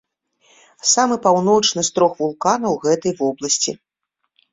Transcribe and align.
Самы 0.91 1.17
паўночны 1.25 1.83
з 1.89 1.91
трох 1.97 2.13
вулканаў 2.21 2.73
гэтай 2.87 3.13
вобласці. 3.21 3.71